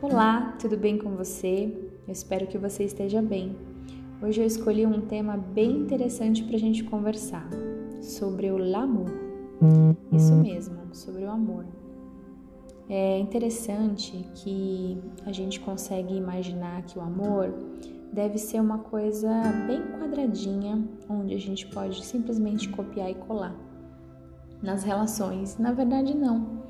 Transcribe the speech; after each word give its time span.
Olá, 0.00 0.54
tudo 0.60 0.76
bem 0.76 0.96
com 0.96 1.16
você? 1.16 1.76
Eu 2.06 2.12
espero 2.12 2.46
que 2.46 2.56
você 2.56 2.84
esteja 2.84 3.20
bem. 3.20 3.56
Hoje 4.22 4.40
eu 4.40 4.46
escolhi 4.46 4.86
um 4.86 5.00
tema 5.00 5.36
bem 5.36 5.72
interessante 5.72 6.44
para 6.44 6.54
a 6.54 6.58
gente 6.58 6.84
conversar 6.84 7.48
sobre 8.00 8.48
o 8.48 8.76
amor. 8.76 9.10
Isso 10.12 10.36
mesmo, 10.36 10.78
sobre 10.92 11.24
o 11.24 11.30
amor. 11.30 11.66
É 12.88 13.18
interessante 13.18 14.24
que 14.36 15.02
a 15.26 15.32
gente 15.32 15.58
consegue 15.58 16.14
imaginar 16.14 16.82
que 16.82 16.96
o 16.96 17.02
amor 17.02 17.52
deve 18.12 18.38
ser 18.38 18.60
uma 18.60 18.78
coisa 18.78 19.28
bem 19.66 19.82
quadradinha, 19.98 20.80
onde 21.10 21.34
a 21.34 21.40
gente 21.40 21.66
pode 21.66 22.04
simplesmente 22.06 22.68
copiar 22.68 23.10
e 23.10 23.16
colar 23.16 23.56
nas 24.62 24.84
relações. 24.84 25.58
Na 25.58 25.72
verdade, 25.72 26.16
não. 26.16 26.62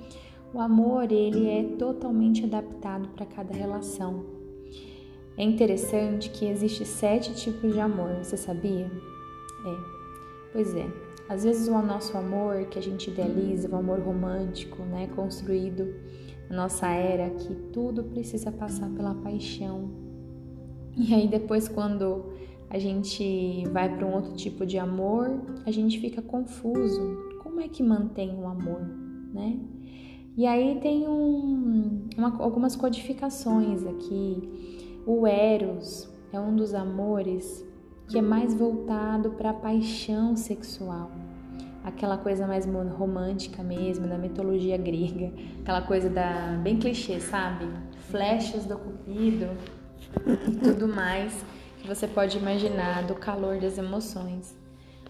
O 0.52 0.60
amor, 0.60 1.12
ele 1.12 1.46
é 1.46 1.62
totalmente 1.76 2.44
adaptado 2.44 3.08
para 3.08 3.26
cada 3.26 3.52
relação. 3.52 4.24
É 5.36 5.44
interessante 5.44 6.30
que 6.30 6.46
existe 6.46 6.84
sete 6.84 7.34
tipos 7.34 7.72
de 7.72 7.78
amor, 7.78 8.24
você 8.24 8.36
sabia? 8.36 8.86
É. 8.86 9.98
Pois 10.52 10.74
é. 10.74 10.86
Às 11.28 11.44
vezes 11.44 11.68
o 11.68 11.82
nosso 11.82 12.16
amor 12.16 12.64
que 12.66 12.78
a 12.78 12.82
gente 12.82 13.10
idealiza, 13.10 13.68
o 13.68 13.76
amor 13.76 14.00
romântico, 14.00 14.82
né, 14.82 15.08
construído 15.14 15.94
na 16.48 16.56
nossa 16.56 16.88
era, 16.88 17.28
que 17.30 17.54
tudo 17.72 18.02
precisa 18.04 18.50
passar 18.50 18.88
pela 18.90 19.14
paixão. 19.14 19.90
E 20.96 21.14
aí 21.14 21.28
depois 21.28 21.68
quando 21.68 22.32
a 22.70 22.78
gente 22.78 23.64
vai 23.70 23.94
para 23.94 24.06
um 24.06 24.14
outro 24.14 24.34
tipo 24.34 24.64
de 24.64 24.78
amor, 24.78 25.40
a 25.66 25.70
gente 25.70 26.00
fica 26.00 26.22
confuso. 26.22 27.38
Como 27.42 27.60
é 27.60 27.68
que 27.68 27.82
mantém 27.82 28.34
o 28.34 28.46
amor, 28.46 28.80
né? 29.32 29.60
E 30.38 30.46
aí 30.46 30.78
tem 30.80 31.08
um, 31.08 32.08
uma, 32.16 32.40
algumas 32.40 32.76
codificações 32.76 33.84
aqui. 33.84 35.02
O 35.04 35.26
Eros 35.26 36.08
é 36.32 36.38
um 36.38 36.54
dos 36.54 36.74
amores 36.74 37.66
que 38.06 38.16
é 38.16 38.22
mais 38.22 38.54
voltado 38.54 39.30
para 39.30 39.50
a 39.50 39.52
paixão 39.52 40.36
sexual, 40.36 41.10
aquela 41.82 42.16
coisa 42.16 42.46
mais 42.46 42.64
romântica 42.96 43.64
mesmo, 43.64 44.06
da 44.06 44.16
mitologia 44.16 44.76
grega, 44.76 45.32
aquela 45.60 45.82
coisa 45.82 46.08
da 46.08 46.56
bem 46.62 46.78
clichê, 46.78 47.18
sabe? 47.18 47.66
Flechas 48.08 48.64
do 48.64 48.78
cupido 48.78 49.48
e 50.24 50.56
tudo 50.56 50.86
mais 50.86 51.44
que 51.80 51.88
você 51.88 52.06
pode 52.06 52.38
imaginar 52.38 53.04
do 53.08 53.16
calor 53.16 53.58
das 53.58 53.76
emoções. 53.76 54.56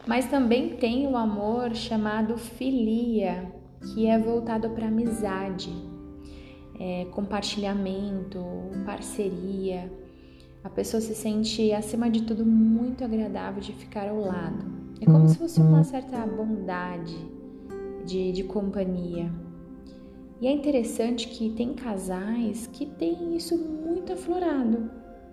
Mas 0.06 0.25
também 0.25 0.71
tem 0.77 1.06
o 1.06 1.19
amor 1.19 1.75
chamado 1.75 2.39
filia, 2.39 3.58
que 3.81 4.07
é 4.07 4.19
voltado 4.19 4.71
para 4.71 4.89
amizade, 4.89 5.73
é, 6.79 7.07
compartilhamento, 7.07 8.39
parceria. 8.84 9.91
A 10.62 10.71
pessoa 10.71 11.01
se 11.01 11.15
sente, 11.15 11.73
acima 11.73 12.11
de 12.11 12.23
tudo, 12.23 12.45
muito 12.45 13.05
agradável 13.05 13.61
de 13.61 13.73
ficar 13.73 14.09
ao 14.09 14.21
lado. 14.21 14.65
É 15.01 15.05
como 15.05 15.29
se 15.29 15.39
fosse 15.39 15.61
uma 15.61 15.84
certa 15.84 16.27
bondade 16.27 17.17
de, 18.05 18.33
de 18.33 18.43
companhia. 18.45 19.33
E 20.41 20.47
é 20.47 20.53
interessante 20.53 21.29
que 21.29 21.51
tem 21.51 21.75
casais 21.75 22.67
que 22.67 22.87
têm 22.87 23.37
isso 23.37 23.56
muito 23.56 24.12
aflorado. 24.12 24.91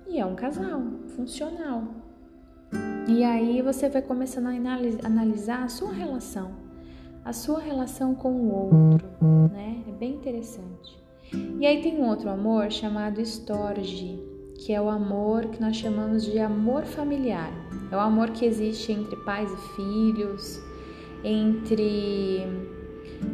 E 0.08 0.20
é 0.20 0.26
um 0.26 0.36
casal 0.36 0.82
funcional. 1.16 1.84
E 3.08 3.24
aí 3.24 3.62
você 3.62 3.90
vai 3.90 4.02
começando 4.02 4.48
a 4.48 5.06
analisar 5.06 5.64
a 5.64 5.68
sua 5.68 5.92
relação 5.92 6.65
a 7.26 7.34
sua 7.34 7.60
relação 7.60 8.14
com 8.14 8.32
o 8.32 8.54
outro, 8.54 9.10
né? 9.52 9.84
É 9.88 9.92
bem 9.92 10.14
interessante. 10.14 11.04
E 11.60 11.66
aí 11.66 11.82
tem 11.82 12.00
um 12.00 12.08
outro 12.08 12.30
amor 12.30 12.72
chamado 12.72 13.20
estorge, 13.20 14.24
que 14.60 14.72
é 14.72 14.80
o 14.80 14.88
amor 14.88 15.48
que 15.48 15.60
nós 15.60 15.76
chamamos 15.76 16.24
de 16.24 16.38
amor 16.38 16.86
familiar. 16.86 17.52
É 17.92 17.96
o 17.96 18.00
amor 18.00 18.30
que 18.30 18.46
existe 18.46 18.92
entre 18.92 19.16
pais 19.18 19.52
e 19.52 19.76
filhos, 19.76 20.62
entre 21.24 22.46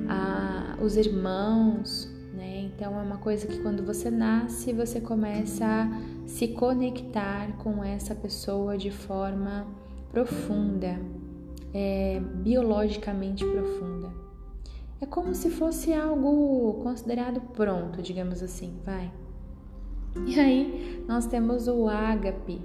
ah, 0.07 0.77
os 0.81 0.95
irmãos, 0.95 2.09
né? 2.33 2.61
Então 2.61 2.97
é 2.97 3.03
uma 3.03 3.17
coisa 3.17 3.45
que 3.45 3.59
quando 3.59 3.85
você 3.85 4.09
nasce, 4.09 4.71
você 4.71 5.01
começa 5.01 5.65
a 5.65 6.27
se 6.27 6.47
conectar 6.47 7.57
com 7.57 7.83
essa 7.83 8.15
pessoa 8.15 8.77
de 8.77 8.89
forma 8.89 9.67
profunda, 10.09 10.97
é, 11.73 12.19
biologicamente 12.19 13.45
profunda. 13.45 14.11
É 14.99 15.05
como 15.05 15.33
se 15.33 15.49
fosse 15.49 15.93
algo 15.93 16.81
considerado 16.83 17.41
pronto, 17.53 18.01
digamos 18.01 18.43
assim, 18.43 18.73
vai. 18.85 19.11
E 20.27 20.39
aí 20.39 21.03
nós 21.07 21.25
temos 21.25 21.67
o 21.67 21.87
ágape, 21.87 22.61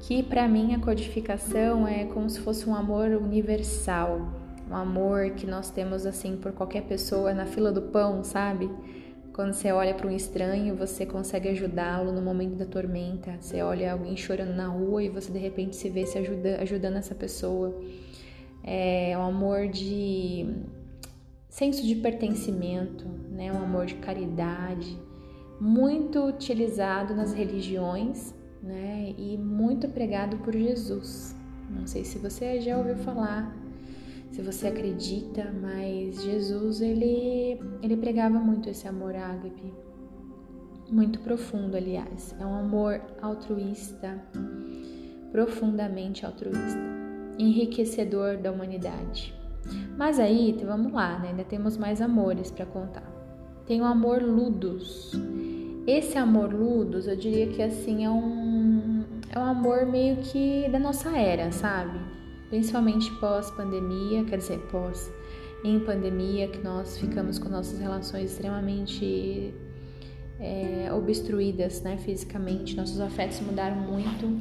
que 0.00 0.22
para 0.22 0.48
mim 0.48 0.74
a 0.74 0.80
codificação 0.80 1.86
é 1.86 2.04
como 2.04 2.28
se 2.28 2.40
fosse 2.40 2.68
um 2.68 2.74
amor 2.74 3.10
universal, 3.10 4.20
um 4.70 4.74
amor 4.74 5.30
que 5.30 5.46
nós 5.46 5.70
temos 5.70 6.04
assim 6.04 6.36
por 6.36 6.52
qualquer 6.52 6.82
pessoa 6.82 7.32
na 7.32 7.46
fila 7.46 7.70
do 7.70 7.82
pão, 7.82 8.22
sabe? 8.24 8.68
Quando 9.32 9.54
você 9.54 9.72
olha 9.72 9.94
para 9.94 10.06
um 10.06 10.10
estranho, 10.10 10.76
você 10.76 11.06
consegue 11.06 11.48
ajudá-lo 11.48 12.12
no 12.12 12.20
momento 12.20 12.54
da 12.54 12.66
tormenta. 12.66 13.34
Você 13.40 13.62
olha 13.62 13.90
alguém 13.90 14.14
chorando 14.14 14.54
na 14.54 14.66
rua 14.66 15.02
e 15.02 15.08
você 15.08 15.32
de 15.32 15.38
repente 15.38 15.74
se 15.74 15.88
vê 15.88 16.04
se 16.04 16.18
ajuda, 16.18 16.58
ajudando 16.60 16.96
essa 16.96 17.14
pessoa 17.14 17.74
é 18.62 19.16
um 19.18 19.22
amor 19.22 19.68
de 19.68 20.46
senso 21.48 21.82
de 21.86 21.96
pertencimento, 21.96 23.06
né? 23.30 23.52
um 23.52 23.62
amor 23.62 23.86
de 23.86 23.94
caridade, 23.96 24.98
muito 25.60 26.24
utilizado 26.24 27.14
nas 27.14 27.32
religiões 27.32 28.34
né? 28.62 29.14
e 29.18 29.36
muito 29.36 29.88
pregado 29.88 30.38
por 30.38 30.54
Jesus. 30.54 31.36
Não 31.68 31.86
sei 31.86 32.04
se 32.04 32.18
você 32.18 32.60
já 32.60 32.78
ouviu 32.78 32.96
falar, 32.96 33.54
se 34.30 34.40
você 34.40 34.68
acredita, 34.68 35.52
mas 35.60 36.22
Jesus 36.22 36.80
ele, 36.80 37.60
ele 37.82 37.96
pregava 37.96 38.38
muito 38.38 38.68
esse 38.70 38.86
amor 38.88 39.14
ágape, 39.14 39.74
muito 40.90 41.20
profundo, 41.20 41.76
aliás. 41.76 42.34
É 42.38 42.46
um 42.46 42.54
amor 42.54 43.00
altruísta, 43.20 44.22
profundamente 45.30 46.24
altruísta 46.24 47.01
enriquecedor 47.38 48.36
da 48.36 48.50
humanidade. 48.50 49.34
Mas 49.96 50.18
aí, 50.18 50.56
vamos 50.64 50.92
lá, 50.92 51.18
né? 51.18 51.28
ainda 51.30 51.44
temos 51.44 51.76
mais 51.76 52.00
amores 52.00 52.50
para 52.50 52.66
contar. 52.66 53.10
Tem 53.66 53.80
o 53.80 53.84
amor 53.84 54.22
ludus. 54.22 55.12
Esse 55.86 56.18
amor 56.18 56.52
ludus, 56.52 57.06
eu 57.06 57.16
diria 57.16 57.48
que 57.48 57.62
assim 57.62 58.04
é 58.04 58.10
um 58.10 59.04
é 59.30 59.38
um 59.38 59.44
amor 59.44 59.86
meio 59.86 60.16
que 60.16 60.68
da 60.68 60.78
nossa 60.78 61.16
era, 61.16 61.50
sabe? 61.50 61.98
Principalmente 62.50 63.10
pós-pandemia, 63.12 64.24
quer 64.24 64.36
dizer, 64.36 64.58
pós 64.70 65.10
em 65.64 65.80
pandemia, 65.80 66.48
que 66.48 66.58
nós 66.58 66.98
ficamos 66.98 67.38
com 67.38 67.48
nossas 67.48 67.78
relações 67.78 68.32
extremamente 68.32 69.54
é, 70.38 70.92
obstruídas, 70.92 71.80
né, 71.82 71.96
fisicamente, 71.98 72.76
nossos 72.76 73.00
afetos 73.00 73.40
mudaram 73.40 73.76
muito 73.76 74.40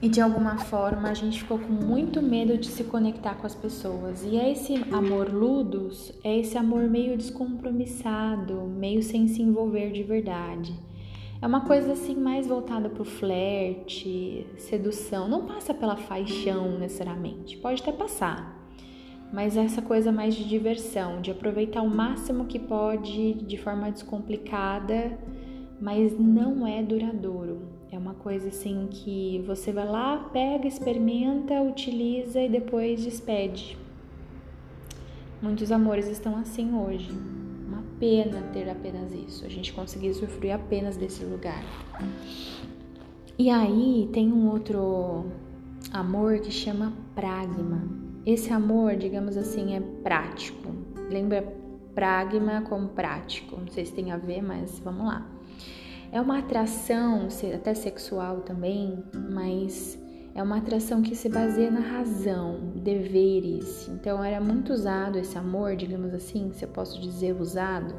e 0.00 0.08
de 0.08 0.20
alguma 0.20 0.58
forma 0.58 1.08
a 1.08 1.14
gente 1.14 1.40
ficou 1.40 1.58
com 1.58 1.72
muito 1.72 2.22
medo 2.22 2.56
de 2.56 2.68
se 2.68 2.84
conectar 2.84 3.34
com 3.34 3.46
as 3.46 3.54
pessoas. 3.54 4.24
E 4.24 4.36
é 4.36 4.52
esse 4.52 4.74
amor 4.92 5.32
ludus, 5.32 6.12
é 6.22 6.38
esse 6.38 6.56
amor 6.56 6.82
meio 6.88 7.16
descompromissado, 7.16 8.62
meio 8.62 9.02
sem 9.02 9.26
se 9.26 9.42
envolver 9.42 9.90
de 9.90 10.04
verdade. 10.04 10.72
É 11.40 11.46
uma 11.46 11.62
coisa 11.62 11.92
assim 11.92 12.16
mais 12.16 12.46
voltada 12.46 12.88
para 12.88 13.02
o 13.02 13.04
flerte, 13.04 14.46
sedução. 14.56 15.28
Não 15.28 15.46
passa 15.46 15.74
pela 15.74 15.96
paixão 15.96 16.78
necessariamente, 16.78 17.56
pode 17.56 17.82
até 17.82 17.92
passar, 17.92 18.56
mas 19.32 19.56
é 19.56 19.64
essa 19.64 19.82
coisa 19.82 20.10
mais 20.10 20.34
de 20.34 20.48
diversão, 20.48 21.20
de 21.20 21.30
aproveitar 21.30 21.82
o 21.82 21.90
máximo 21.90 22.46
que 22.46 22.58
pode 22.58 23.34
de 23.34 23.56
forma 23.56 23.90
descomplicada, 23.90 25.18
mas 25.80 26.18
não 26.18 26.66
é 26.66 26.82
duradouro. 26.82 27.77
É 27.90 27.96
uma 27.96 28.12
coisa 28.14 28.48
assim 28.48 28.86
que 28.90 29.42
você 29.46 29.72
vai 29.72 29.86
lá, 29.86 30.28
pega, 30.30 30.68
experimenta, 30.68 31.60
utiliza 31.62 32.40
e 32.40 32.48
depois 32.48 33.02
despede. 33.02 33.78
Muitos 35.40 35.72
amores 35.72 36.06
estão 36.06 36.36
assim 36.36 36.74
hoje. 36.74 37.10
Uma 37.66 37.82
pena 37.98 38.42
ter 38.52 38.68
apenas 38.68 39.12
isso. 39.14 39.46
A 39.46 39.48
gente 39.48 39.72
conseguir 39.72 40.10
usufruir 40.10 40.54
apenas 40.54 40.98
desse 40.98 41.24
lugar. 41.24 41.64
E 43.38 43.48
aí 43.48 44.10
tem 44.12 44.32
um 44.32 44.50
outro 44.50 45.26
amor 45.90 46.40
que 46.40 46.50
chama 46.50 46.92
pragma. 47.14 47.88
Esse 48.26 48.52
amor, 48.52 48.96
digamos 48.96 49.36
assim, 49.36 49.74
é 49.74 49.80
prático. 49.80 50.74
Lembra 51.08 51.42
pragma 51.94 52.60
como 52.68 52.88
prático? 52.88 53.56
Não 53.58 53.68
sei 53.68 53.86
se 53.86 53.94
tem 53.94 54.10
a 54.10 54.18
ver, 54.18 54.42
mas 54.42 54.78
vamos 54.80 55.06
lá. 55.06 55.37
É 56.10 56.20
uma 56.20 56.38
atração, 56.38 57.28
até 57.54 57.74
sexual 57.74 58.40
também, 58.40 59.04
mas 59.30 59.98
é 60.34 60.42
uma 60.42 60.56
atração 60.56 61.02
que 61.02 61.14
se 61.14 61.28
baseia 61.28 61.70
na 61.70 61.80
razão, 61.80 62.72
deveres. 62.76 63.88
Então 63.88 64.22
era 64.24 64.40
muito 64.40 64.72
usado 64.72 65.18
esse 65.18 65.36
amor, 65.36 65.76
digamos 65.76 66.14
assim, 66.14 66.50
se 66.52 66.64
eu 66.64 66.68
posso 66.68 66.98
dizer 67.00 67.38
usado, 67.38 67.94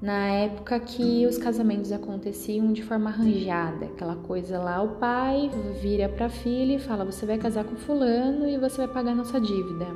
na 0.00 0.28
época 0.28 0.78
que 0.78 1.26
os 1.26 1.36
casamentos 1.36 1.90
aconteciam 1.90 2.72
de 2.72 2.84
forma 2.84 3.10
arranjada, 3.10 3.86
aquela 3.86 4.14
coisa 4.14 4.56
lá, 4.58 4.80
o 4.80 4.96
pai 4.96 5.50
vira 5.82 6.08
para 6.08 6.26
a 6.26 6.30
filha 6.30 6.76
e 6.76 6.78
fala: 6.78 7.04
"Você 7.04 7.26
vai 7.26 7.36
casar 7.36 7.64
com 7.64 7.74
fulano 7.74 8.46
e 8.48 8.56
você 8.58 8.76
vai 8.76 8.88
pagar 8.88 9.16
nossa 9.16 9.40
dívida". 9.40 9.86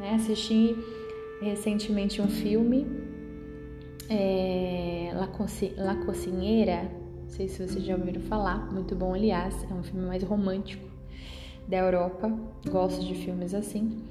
Né? 0.00 0.14
Assisti 0.14 0.76
recentemente 1.40 2.20
um 2.20 2.28
filme 2.28 3.09
é, 4.10 5.12
La, 5.14 5.28
Coci 5.28 5.72
La 5.76 5.94
Cocinheira, 6.04 6.90
não 7.22 7.28
sei 7.30 7.48
se 7.48 7.66
vocês 7.66 7.84
já 7.84 7.94
ouviram 7.94 8.20
falar, 8.20 8.70
muito 8.72 8.94
bom, 8.94 9.14
aliás, 9.14 9.54
é 9.70 9.72
um 9.72 9.82
filme 9.82 10.06
mais 10.06 10.22
romântico 10.22 10.84
da 11.68 11.78
Europa, 11.78 12.30
gosto 12.68 13.02
de 13.06 13.14
filmes 13.14 13.54
assim 13.54 14.04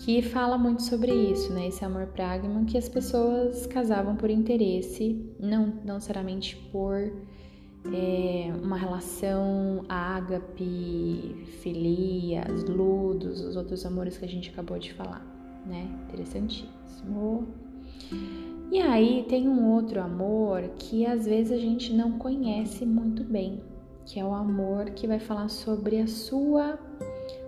que 0.00 0.22
fala 0.22 0.58
muito 0.58 0.82
sobre 0.82 1.12
isso, 1.12 1.52
né? 1.52 1.68
Esse 1.68 1.84
amor 1.84 2.06
pragma, 2.06 2.64
que 2.64 2.76
as 2.76 2.88
pessoas 2.88 3.66
casavam 3.66 4.16
por 4.16 4.30
interesse, 4.30 5.24
não, 5.38 5.66
não 5.84 5.94
necessariamente 5.94 6.56
por 6.72 7.12
é, 7.92 8.52
uma 8.62 8.76
relação 8.76 9.84
ágape, 9.88 11.46
filias, 11.62 12.64
ludos, 12.64 13.40
os 13.40 13.56
outros 13.56 13.84
amores 13.84 14.16
que 14.16 14.24
a 14.24 14.28
gente 14.28 14.50
acabou 14.50 14.78
de 14.78 14.92
falar, 14.92 15.24
né? 15.66 15.88
Interessantíssimo. 16.08 17.48
E 18.70 18.80
aí 18.80 19.24
tem 19.28 19.48
um 19.48 19.72
outro 19.72 20.00
amor 20.00 20.62
que 20.78 21.06
às 21.06 21.26
vezes 21.26 21.52
a 21.52 21.60
gente 21.60 21.92
não 21.92 22.12
conhece 22.12 22.84
muito 22.84 23.22
bem, 23.22 23.62
que 24.04 24.18
é 24.18 24.24
o 24.24 24.34
amor 24.34 24.90
que 24.90 25.06
vai 25.06 25.18
falar 25.18 25.48
sobre 25.48 26.00
a 26.00 26.06
sua 26.06 26.78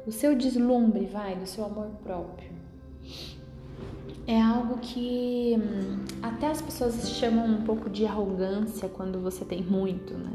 o 0.06 0.12
seu 0.12 0.36
deslumbre, 0.36 1.04
vai, 1.06 1.34
do 1.34 1.46
seu 1.46 1.64
amor 1.64 1.88
próprio. 2.04 2.48
É 4.24 4.40
algo 4.40 4.78
que 4.78 5.56
hum, 5.56 6.04
até 6.22 6.48
as 6.48 6.62
pessoas 6.62 7.10
chamam 7.10 7.46
um 7.46 7.62
pouco 7.62 7.90
de 7.90 8.06
arrogância 8.06 8.88
quando 8.88 9.20
você 9.20 9.44
tem 9.44 9.62
muito, 9.62 10.14
né? 10.14 10.32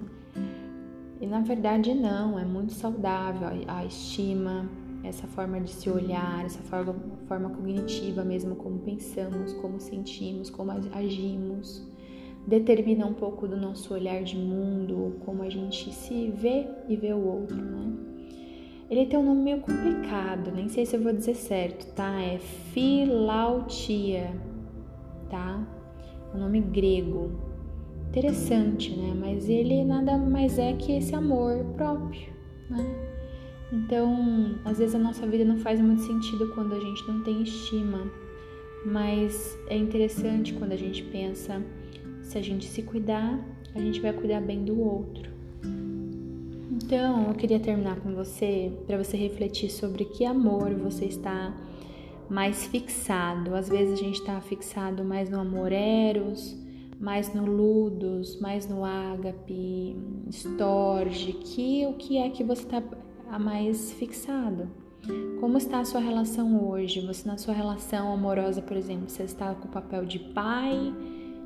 E 1.22 1.28
na 1.28 1.40
verdade 1.40 1.94
não, 1.94 2.38
é 2.38 2.44
muito 2.44 2.74
saudável 2.74 3.48
a 3.68 3.86
estima, 3.86 4.66
essa 5.04 5.28
forma 5.28 5.60
de 5.60 5.72
se 5.72 5.90
olhar, 5.90 6.46
essa 6.46 6.62
forma, 6.64 6.96
forma 7.28 7.50
cognitiva 7.50 8.24
mesmo, 8.24 8.56
como 8.56 8.80
pensamos, 8.80 9.54
como 9.54 9.80
sentimos, 9.80 10.50
como 10.50 10.72
agimos, 10.72 11.86
determina 12.46 13.06
um 13.06 13.14
pouco 13.14 13.48
do 13.48 13.58
nosso 13.58 13.94
olhar 13.94 14.24
de 14.24 14.38
mundo, 14.38 15.16
como 15.26 15.44
a 15.44 15.50
gente 15.50 15.94
se 15.94 16.30
vê 16.30 16.68
e 16.88 16.96
vê 16.96 17.14
o 17.14 17.26
outro, 17.26 17.58
né? 17.58 17.94
Ele 18.90 19.06
tem 19.06 19.18
um 19.18 19.24
nome 19.24 19.42
meio 19.42 19.62
complicado, 19.62 20.52
nem 20.52 20.68
sei 20.68 20.86
se 20.86 20.98
eu 20.98 21.02
vou 21.02 21.14
dizer 21.14 21.36
certo, 21.36 21.94
tá? 21.94 22.22
É 22.22 22.38
Filautia, 22.40 24.34
tá? 25.30 25.66
É 26.34 26.36
um 26.36 26.40
nome 26.42 26.60
grego. 26.60 27.32
Interessante, 28.10 28.94
né? 28.94 29.14
Mas 29.18 29.48
ele 29.48 29.86
nada 29.86 30.18
mais 30.18 30.60
é 30.60 30.74
que 30.74 30.92
esse 30.92 31.16
amor 31.16 31.64
próprio, 31.78 32.34
né? 32.70 33.11
Então, 33.72 34.60
às 34.66 34.80
vezes 34.80 34.96
a 34.96 35.00
nossa 35.00 35.26
vida 35.26 35.46
não 35.46 35.58
faz 35.58 35.80
muito 35.80 36.02
sentido 36.02 36.52
quando 36.54 36.74
a 36.74 36.80
gente 36.80 37.08
não 37.08 37.24
tem 37.24 37.42
estima, 37.42 38.12
mas 38.86 39.58
é 39.68 39.78
interessante 39.78 40.54
quando 40.54 40.74
a 40.74 40.78
gente 40.78 41.04
pensa 41.04 41.62
se 42.22 42.38
a 42.38 42.42
gente 42.42 42.66
se 42.66 42.82
cuidar, 42.82 43.40
a 43.74 43.80
gente 43.80 44.02
vai 44.02 44.12
cuidar 44.14 44.42
bem 44.42 44.64
do 44.64 44.80
outro. 44.80 45.30
Então, 46.72 47.28
eu 47.28 47.34
queria 47.34 47.60
terminar 47.60 48.00
com 48.02 48.14
você 48.14 48.72
para 48.86 48.98
você 48.98 49.16
refletir 49.16 49.70
sobre 49.70 50.06
que 50.06 50.26
amor 50.26 50.74
você 50.74 51.06
está 51.06 51.56
mais 52.30 52.66
fixado. 52.66 53.56
Às 53.56 53.70
vezes 53.70 53.94
a 53.94 54.04
gente 54.04 54.20
está 54.20 54.40
fixado 54.42 55.04
mais 55.04 55.30
no 55.30 55.40
amor 55.40 55.72
eros, 55.72 56.58
mais 57.00 57.34
no 57.34 57.46
ludos, 57.46 58.40
mais 58.40 58.68
no 58.68 58.84
ágape, 58.84 59.96
storge, 60.30 61.34
que 61.34 61.86
o 61.86 61.94
que 61.94 62.18
é 62.18 62.30
que 62.30 62.44
você 62.44 62.64
está 62.64 62.82
mais 63.40 63.92
fixado? 63.94 64.70
Como 65.40 65.58
está 65.58 65.80
a 65.80 65.86
sua 65.86 66.00
relação 66.00 66.70
hoje? 66.70 67.02
Você 67.02 67.28
na 67.28 67.38
sua 67.38 67.54
relação 67.54 68.14
amorosa, 68.14 68.62
por 68.62 68.78
exemplo, 68.78 69.10
você 69.10 69.24
está 69.24 69.54
com 69.56 69.68
o 69.68 69.72
papel 69.72 70.06
de 70.06 70.20
pai, 70.20 70.94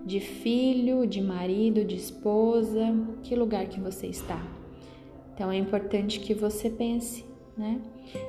de 0.05 0.19
filho, 0.19 1.07
de 1.07 1.21
marido, 1.21 1.85
de 1.85 1.95
esposa? 1.95 2.93
Que 3.23 3.35
lugar 3.35 3.67
que 3.67 3.79
você 3.79 4.07
está? 4.07 4.41
Então 5.33 5.51
é 5.51 5.57
importante 5.57 6.19
que 6.19 6.33
você 6.33 6.69
pense, 6.69 7.25
né? 7.57 7.81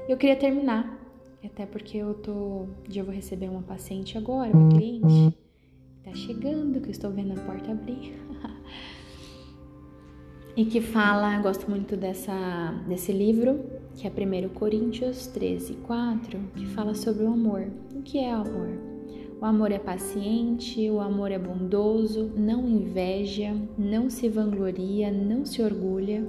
Eu 0.08 0.16
queria 0.16 0.36
terminar, 0.36 0.98
até 1.44 1.66
porque 1.66 1.98
eu 1.98 2.14
tô, 2.14 2.66
já 2.88 3.02
vou 3.02 3.14
receber 3.14 3.48
uma 3.48 3.62
paciente 3.62 4.16
agora, 4.16 4.56
uma 4.56 4.68
cliente, 4.70 5.36
tá 6.04 6.12
chegando, 6.14 6.80
que 6.80 6.88
eu 6.88 6.92
estou 6.92 7.10
vendo 7.10 7.32
a 7.32 7.42
porta 7.42 7.72
abrir. 7.72 8.14
e 10.56 10.64
que 10.64 10.80
fala, 10.80 11.38
gosto 11.40 11.68
muito 11.70 11.96
dessa, 11.96 12.74
desse 12.88 13.12
livro, 13.12 13.64
que 13.94 14.06
é 14.06 14.10
1 14.10 14.48
Coríntios 14.50 15.26
13, 15.26 15.74
4, 15.74 16.38
que 16.56 16.66
fala 16.66 16.94
sobre 16.94 17.24
o 17.24 17.32
amor. 17.32 17.68
O 17.94 18.02
que 18.02 18.18
é 18.18 18.34
o 18.34 18.40
amor? 18.40 18.68
O 19.40 19.44
amor 19.44 19.70
é 19.70 19.78
paciente, 19.78 20.88
o 20.88 20.98
amor 20.98 21.30
é 21.30 21.38
bondoso, 21.38 22.32
não 22.34 22.66
inveja, 22.66 23.54
não 23.76 24.08
se 24.08 24.28
vangloria, 24.28 25.12
não 25.12 25.44
se 25.44 25.60
orgulha 25.62 26.26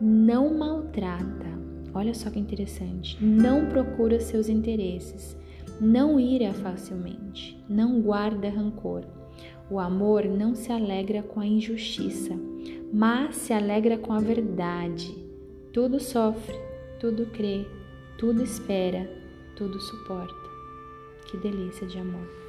não 0.00 0.56
maltrata. 0.56 1.46
Olha 1.92 2.14
só 2.14 2.30
que 2.30 2.38
interessante. 2.38 3.18
Não 3.20 3.66
procura 3.66 4.20
seus 4.20 4.48
interesses, 4.48 5.36
não 5.80 6.20
ira 6.20 6.52
facilmente, 6.54 7.58
não 7.68 8.00
guarda 8.00 8.48
rancor. 8.48 9.04
O 9.70 9.78
amor 9.78 10.24
não 10.24 10.54
se 10.54 10.72
alegra 10.72 11.22
com 11.22 11.40
a 11.40 11.46
injustiça, 11.46 12.38
mas 12.92 13.36
se 13.36 13.52
alegra 13.52 13.98
com 13.98 14.12
a 14.12 14.20
verdade. 14.20 15.16
Tudo 15.72 16.00
sofre, 16.00 16.56
tudo 16.98 17.26
crê, 17.26 17.66
tudo 18.16 18.42
espera, 18.42 19.08
tudo 19.56 19.80
suporta. 19.80 20.48
Que 21.26 21.36
delícia 21.36 21.86
de 21.86 21.98
amor. 21.98 22.47